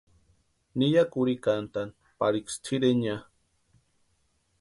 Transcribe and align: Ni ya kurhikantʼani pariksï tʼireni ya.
Ni 0.77 0.87
ya 0.95 1.03
kurhikantʼani 1.11 1.97
pariksï 2.19 2.57
tʼireni 2.65 3.05
ya. 3.07 3.15